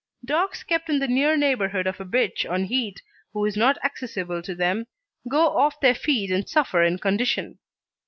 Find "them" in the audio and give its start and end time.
4.55-4.87